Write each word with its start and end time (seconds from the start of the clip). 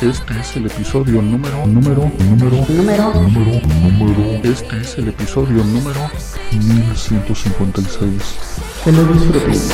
Este 0.00 0.38
es 0.38 0.56
el 0.56 0.66
episodio 0.66 1.20
número, 1.20 1.66
número, 1.66 2.08
número, 2.20 2.64
número, 2.68 3.14
número, 3.14 3.60
número. 3.66 4.40
Este 4.44 4.80
es 4.80 4.96
el 4.96 5.08
episodio 5.08 5.64
número 5.64 6.08
1156. 6.52 8.22
Que 8.84 8.92
lo 8.92 9.04
disfrutes. 9.04 9.72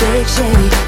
shake, 0.00 0.26
shake. 0.26 0.79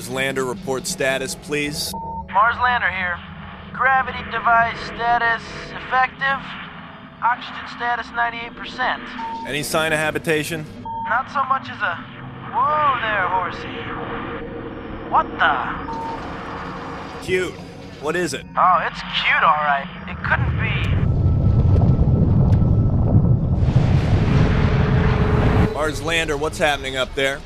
Mars 0.00 0.08
lander 0.08 0.46
report 0.46 0.86
status, 0.86 1.34
please? 1.34 1.92
Mars 2.32 2.56
lander 2.62 2.88
here. 2.88 3.18
Gravity 3.74 4.22
device 4.30 4.80
status 4.86 5.42
effective. 5.76 6.40
Oxygen 7.22 7.68
status 7.76 8.06
98%. 8.06 9.46
Any 9.46 9.62
sign 9.62 9.92
of 9.92 9.98
habitation? 9.98 10.64
Not 11.06 11.30
so 11.30 11.44
much 11.44 11.68
as 11.68 11.82
a. 11.82 11.96
Whoa 12.50 12.98
there, 13.02 13.28
horsey. 13.28 13.68
What 15.10 15.26
the? 15.38 15.68
Cute. 17.22 17.52
What 18.00 18.16
is 18.16 18.32
it? 18.32 18.46
Oh, 18.56 18.78
it's 18.90 19.02
cute, 19.20 19.42
alright. 19.42 19.86
It 20.08 20.16
couldn't 20.24 20.58
be. 25.66 25.74
Mars 25.74 26.00
lander, 26.00 26.38
what's 26.38 26.56
happening 26.56 26.96
up 26.96 27.14
there? 27.14 27.42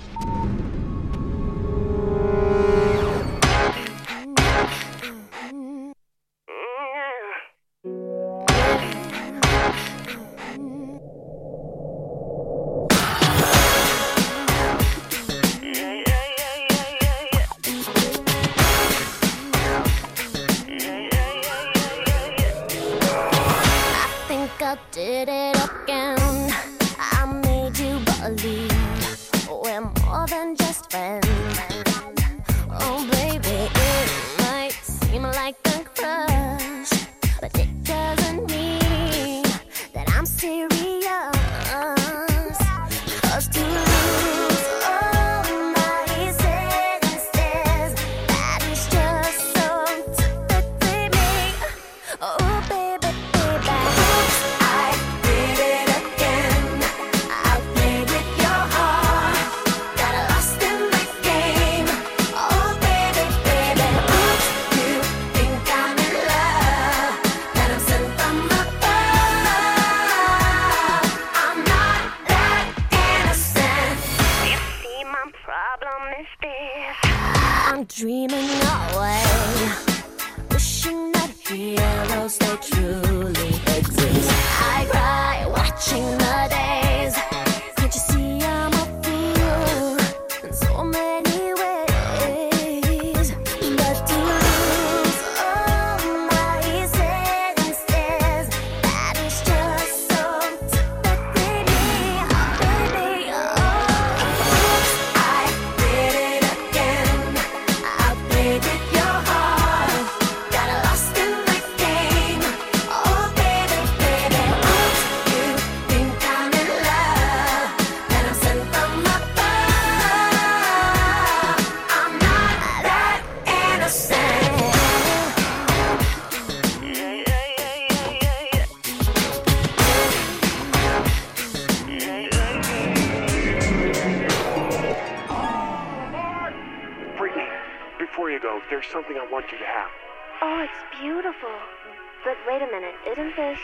Yeah, 143.25 143.57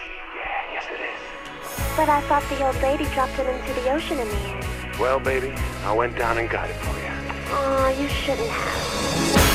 yes 0.72 0.86
it 0.90 1.00
is. 1.00 1.96
But 1.96 2.08
I 2.08 2.22
thought 2.22 2.42
the 2.48 2.64
old 2.64 2.80
lady 2.82 3.04
dropped 3.12 3.38
it 3.38 3.46
into 3.46 3.80
the 3.80 3.92
ocean 3.92 4.18
in 4.18 4.26
the 4.26 4.34
end. 4.34 4.98
Well, 4.98 5.20
baby, 5.20 5.52
I 5.84 5.92
went 5.92 6.16
down 6.16 6.38
and 6.38 6.48
got 6.48 6.70
it 6.70 6.76
for 6.76 6.98
you. 6.98 7.06
Aw, 7.52 7.86
oh, 7.86 8.00
you 8.00 8.08
shouldn't 8.08 8.48
have. 8.48 9.49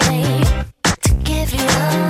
to 0.00 1.14
give 1.24 1.52
you 1.52 1.66
love. 1.66 2.09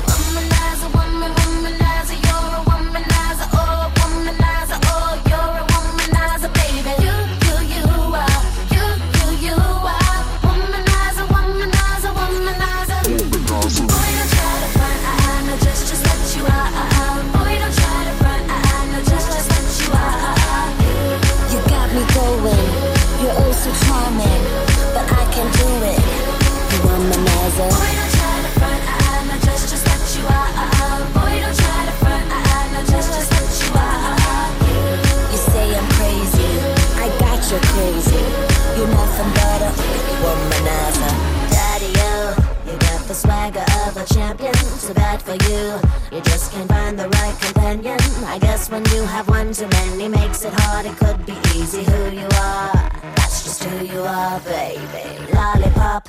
It 50.91 50.97
could 50.97 51.25
be 51.25 51.33
easy 51.55 51.83
who 51.83 52.09
you 52.11 52.27
are. 52.35 52.73
That's 53.15 53.43
just 53.43 53.63
who 53.63 53.85
you 53.85 54.01
are, 54.01 54.39
baby. 54.41 55.05
Lollipop. 55.33 56.07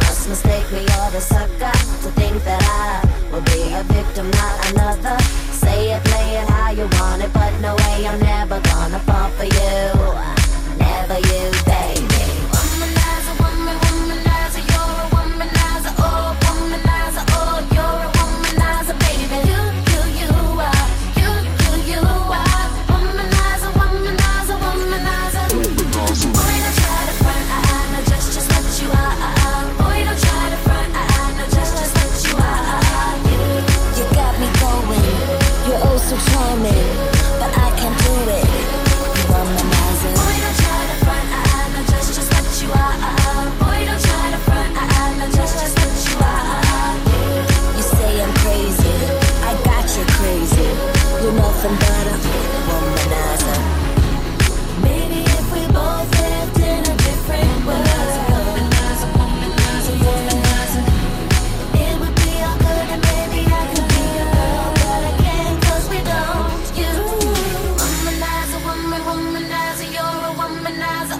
Must 0.00 0.28
mistake 0.28 0.70
me 0.72 0.82
or 0.98 1.10
the 1.10 1.20
sucker 1.20 1.72
to 2.02 2.10
think 2.18 2.42
that 2.44 2.62
I 2.62 3.32
will 3.32 3.42
be 3.42 3.72
a 3.72 3.82
victim, 3.94 4.30
not 4.30 4.70
another. 4.70 5.18
Say 5.52 5.92
it, 5.92 6.04
play 6.04 6.36
it 6.40 6.48
how 6.48 6.70
you 6.70 6.86
want 6.98 7.22
it, 7.22 7.32
but 7.32 7.52
no 7.60 7.74
way 7.76 8.06
I'm 8.06 8.20
never 8.20 8.60
gonna 8.60 9.00
fall 9.00 9.30
for 9.30 9.44
you. 9.44 9.99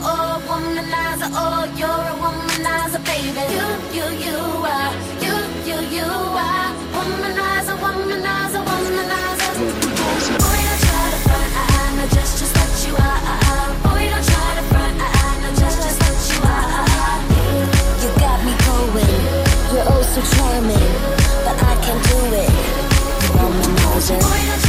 Oh, 0.03 0.43
womanizer, 0.49 1.31
oh, 1.33 1.65
you're 1.77 1.89
a 1.89 2.15
womanizer, 2.23 3.01
baby. 3.05 3.45
You, 3.57 3.67
you, 3.97 4.07
you 4.25 4.37
are, 4.65 4.93
you, 5.25 5.35
you, 5.69 5.77
you 5.97 6.07
are, 6.07 6.71
womanizer, 6.95 7.77
womanizer, 7.83 8.63
womanizer. 8.69 9.53
Boy, 10.41 10.61
don't 10.67 10.81
try 10.87 11.05
to 11.11 11.19
front, 11.27 11.51
I, 11.57 11.65
I 11.71 11.97
know 11.97 12.09
just, 12.17 12.33
just 12.41 12.55
what 12.57 12.73
you 12.87 12.93
are. 12.97 13.21
Boy, 13.85 14.03
don't 14.13 14.25
try 14.31 14.49
to 14.59 14.65
front, 14.73 14.95
I, 15.01 15.09
I 15.11 15.31
know 15.43 15.53
just, 15.61 15.79
just 15.85 15.99
what 16.01 16.17
you 16.31 16.39
are. 16.49 17.19
You 18.03 18.09
got 18.21 18.39
me 18.47 18.53
going, 18.67 19.17
you're 19.73 19.87
oh 19.91 20.03
so 20.03 20.21
charming, 20.35 20.93
but 21.45 21.57
I 21.61 21.75
can 21.85 21.99
do 22.09 22.19
it. 22.41 22.53
Womanizer. 23.37 24.21
Boy, 24.21 24.60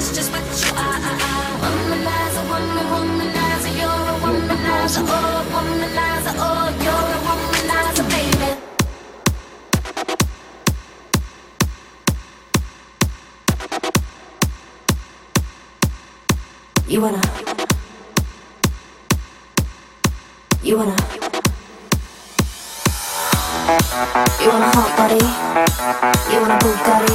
Just, 0.00 0.14
just 0.14 0.32
what 0.32 0.40
you 0.40 0.72
are. 0.80 0.98
Womanizer, 1.60 2.44
woman, 2.48 2.86
womanizer, 2.90 3.72
you're 3.76 4.06
a 4.08 4.16
womanizer, 4.24 5.04
oh, 5.06 5.44
womanizer, 5.52 6.34
oh, 6.40 6.72
you're 6.84 7.10
a 7.12 7.20
womanizer, 7.28 8.04
baby. 8.08 8.50
You 16.88 16.98
wanna, 17.02 17.20
you 20.62 20.76
wanna, 20.78 20.96
you 23.70 24.48
want 24.50 24.66
a 24.66 24.70
hot 24.74 24.90
body, 24.98 25.22
you 26.26 26.40
want 26.42 26.50
a 26.50 26.58
Bugatti, 26.58 27.14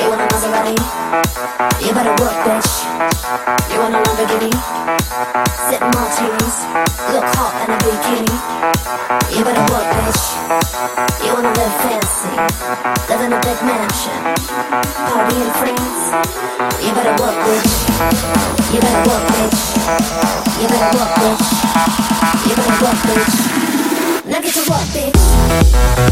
you 0.00 0.08
want 0.08 0.20
a 0.22 0.26
Maserati, 0.32 0.76
you 1.84 1.92
better 1.92 2.14
work, 2.24 2.36
bitch. 2.40 2.72
You 3.68 3.78
want 3.84 3.92
a 3.92 4.00
Lamborghini, 4.00 4.52
sip 5.68 5.82
martinis, 5.92 6.56
look 7.12 7.26
hot 7.36 7.52
in 7.68 7.74
a 7.74 7.78
bikini. 7.84 8.36
You 9.36 9.44
better 9.44 9.66
work, 9.72 9.88
bitch. 9.92 10.24
You 11.20 11.34
wanna 11.36 11.52
live 11.52 11.74
fancy, 11.84 12.32
live 13.12 13.20
in 13.20 13.32
a 13.32 13.40
big 13.44 13.58
mansion, 13.60 14.20
party 15.04 15.36
in 15.36 15.50
France. 15.60 16.16
You 16.80 16.92
better 16.96 17.16
work, 17.20 17.36
bitch. 17.44 17.72
You 18.72 18.80
better 18.80 19.02
work, 19.04 19.24
bitch. 19.36 19.60
You 20.60 20.68
better 20.68 20.90
work, 20.96 21.12
bitch. 21.20 21.44
You 22.48 22.54
better 22.56 22.76
work, 22.84 22.98
bitch. 23.04 23.36
Now 24.24 24.40
get 24.40 24.54
to 24.54 24.70
work, 24.70 24.86
bitch. 24.96 25.11
Now 25.72 26.11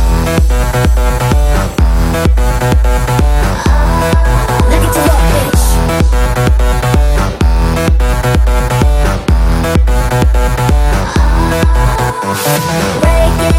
Break 13.01 13.39
it, 13.49 13.55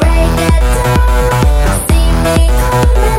break 0.00 0.38
it 0.46 0.62
down. 0.72 1.78
See 1.88 2.08
me 2.22 2.36
coming. 2.48 3.11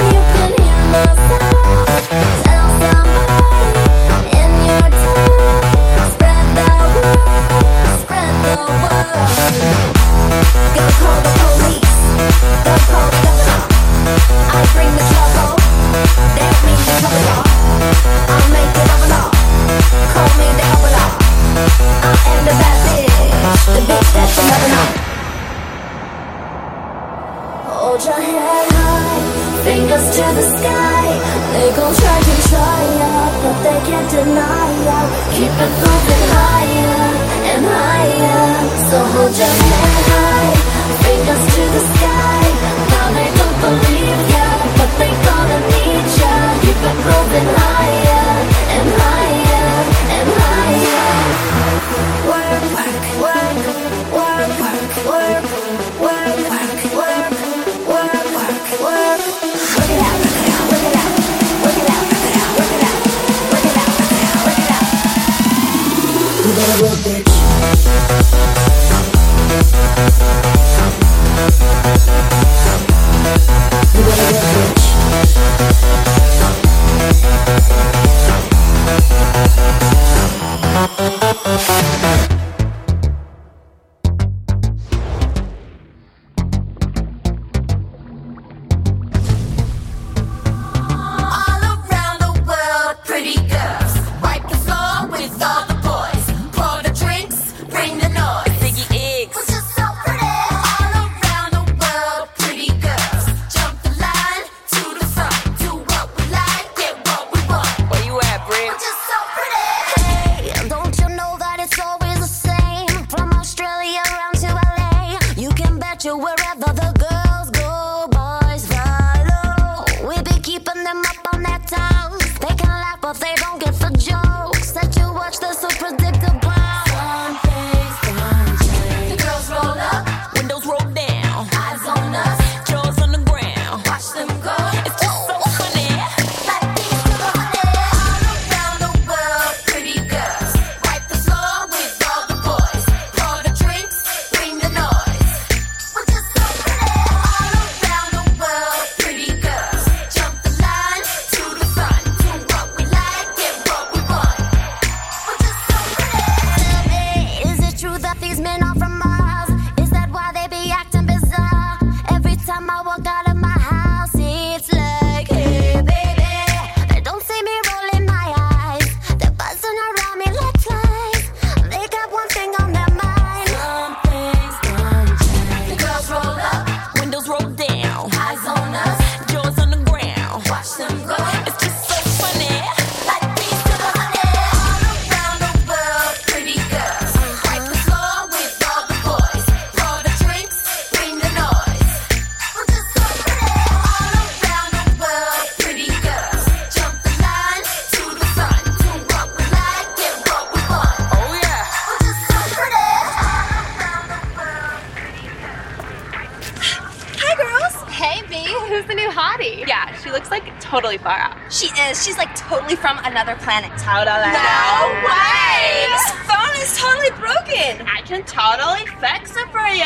totally 210.74 210.98
far 210.98 211.20
out. 211.20 211.38
She 211.52 211.68
is. 211.86 212.04
She's 212.04 212.18
like 212.18 212.34
totally 212.36 212.76
from 212.76 212.98
another 213.04 213.36
planet. 213.36 213.70
Totally. 213.78 214.34
No 214.34 214.90
way! 215.06 215.86
This 215.86 216.10
phone 216.26 216.56
is 216.58 216.74
totally 216.76 217.14
broken. 217.22 217.86
I 217.86 218.02
can 218.02 218.24
totally 218.26 218.88
fix 218.98 219.38
it 219.38 219.46
for 219.54 219.70
you. 219.70 219.86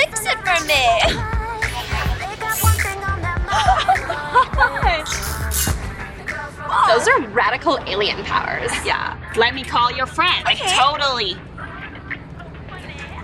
Fix 0.00 0.24
it 0.24 0.40
for 0.40 0.56
me. 0.64 0.88
Oh 3.52 3.66
Those 6.96 7.06
are 7.06 7.20
radical 7.28 7.78
alien 7.86 8.24
powers. 8.24 8.72
Yeah. 8.86 9.18
Let 9.36 9.54
me 9.54 9.64
call 9.64 9.92
your 9.92 10.06
friend. 10.06 10.46
Okay. 10.46 10.64
Like, 10.64 10.76
totally. 10.78 11.36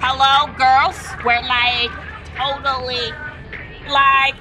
Hello, 0.05 0.53
girls. 0.59 1.01
We're 1.25 1.41
like 1.41 1.91
totally 2.37 3.13
like 3.89 4.37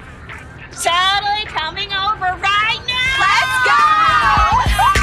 Totally 0.76 1.46
coming 1.46 1.90
over 1.90 2.36
right 2.36 2.80
now. 2.86 3.16
Let's 3.18 4.92
go. 4.92 4.95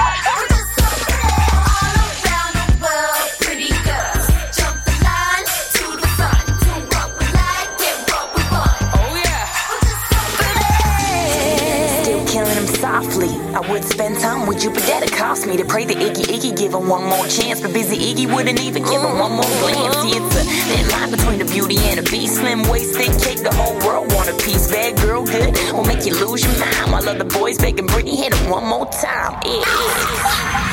would 13.74 13.84
spend 13.84 14.20
time 14.20 14.46
with 14.46 14.64
you, 14.64 14.70
but 14.70 14.84
that'd 14.84 15.12
cost 15.12 15.48
me 15.48 15.58
to 15.58 15.66
pray 15.66 15.84
the 15.84 15.96
Iggy 15.96 16.26
Iggy 16.26 16.56
give 16.56 16.76
him 16.76 16.88
one 16.88 17.04
more 17.06 17.26
chance. 17.26 17.60
But 17.60 17.74
busy 17.74 17.98
Iggy 17.98 18.32
wouldn't 18.32 18.62
even 18.62 18.84
give 18.84 19.02
him 19.02 19.18
one 19.18 19.32
more 19.32 19.50
glance. 19.62 19.98
See, 19.98 20.14
it's 20.14 20.36
a 20.36 20.44
thin 20.44 20.90
line 20.90 21.10
between 21.10 21.40
the 21.40 21.46
beauty 21.46 21.78
and 21.90 21.98
the 21.98 22.08
beast. 22.12 22.36
Slim 22.36 22.62
waisted 22.70 23.20
cake, 23.20 23.42
the 23.42 23.54
whole 23.56 23.76
world 23.80 24.14
want 24.14 24.30
a 24.30 24.34
piece. 24.34 24.70
Bad 24.70 24.96
girl, 24.98 25.26
good, 25.26 25.58
will 25.74 25.86
make 25.86 26.06
you 26.06 26.14
lose 26.14 26.44
your 26.44 26.54
mind. 26.60 26.92
While 26.92 27.10
other 27.10 27.26
boys 27.26 27.58
begging 27.58 27.88
Britney, 27.88 28.16
hit 28.16 28.32
him 28.36 28.52
one 28.52 28.66
more 28.66 28.86
time. 28.86 29.42
Yeah. 29.44 30.73